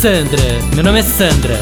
[0.00, 1.58] Sandra, meu nome é Sandra.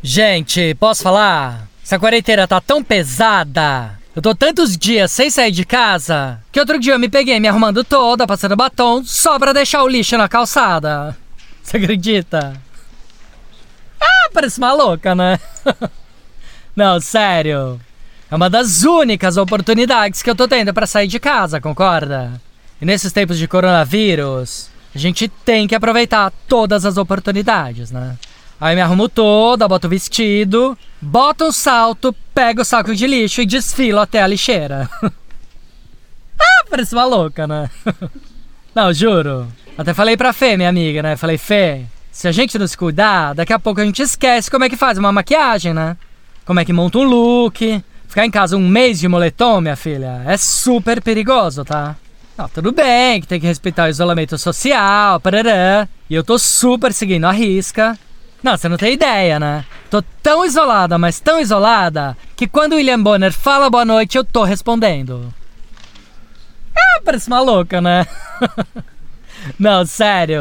[0.00, 1.66] Gente, posso falar?
[1.84, 3.98] Essa quarentena tá tão pesada.
[4.14, 7.48] Eu tô tantos dias sem sair de casa que outro dia eu me peguei me
[7.48, 11.16] arrumando toda, passando batom, só pra deixar o lixo na calçada.
[11.64, 12.52] Você acredita?
[14.00, 15.40] Ah, parece uma louca, né?
[16.76, 17.80] Não, sério.
[18.30, 22.40] É uma das únicas oportunidades que eu tô tendo pra sair de casa, concorda?
[22.80, 28.16] E nesses tempos de coronavírus, a gente tem que aproveitar todas as oportunidades, né?
[28.60, 33.42] Aí me arrumo toda, boto o vestido, boto um salto, pego o saco de lixo
[33.42, 34.88] e desfilo até a lixeira.
[35.04, 37.70] ah, parece uma louca, né?
[38.74, 39.46] não, juro.
[39.78, 41.16] Até falei pra Fê, minha amiga, né?
[41.16, 44.64] Falei, Fê, se a gente não se cuidar, daqui a pouco a gente esquece como
[44.64, 45.96] é que faz uma maquiagem, né?
[46.46, 47.84] Como é que monta um look.
[48.16, 51.94] Ficar em casa um mês de moletom, minha filha, é super perigoso, tá?
[52.34, 55.86] Não, tudo bem, que tem que respeitar o isolamento social, parará.
[56.08, 57.94] E eu tô super seguindo a risca.
[58.42, 59.66] Não, você não tem ideia, né?
[59.90, 64.24] Tô tão isolada, mas tão isolada, que quando o William Bonner fala boa noite, eu
[64.24, 65.30] tô respondendo.
[66.74, 68.06] Ah, parece uma louca, né?
[69.60, 70.40] não, sério.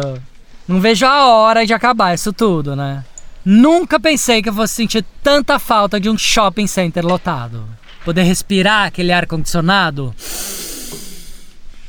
[0.66, 3.04] Não vejo a hora de acabar isso tudo, né?
[3.46, 7.64] Nunca pensei que eu fosse sentir tanta falta de um shopping center lotado.
[8.04, 10.16] Poder respirar aquele ar condicionado.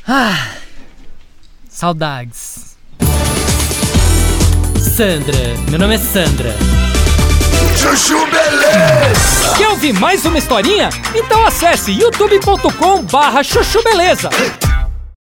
[0.07, 0.51] Ah,
[1.67, 2.77] saudades.
[4.97, 6.55] Sandra, meu nome é Sandra.
[7.77, 9.55] Chuchu beleza.
[9.57, 10.91] Quer ouvir mais uma historinha?
[11.15, 14.29] Então acesse youtube.com barra chuchu beleza.